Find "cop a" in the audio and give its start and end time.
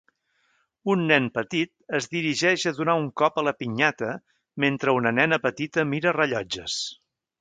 3.23-3.43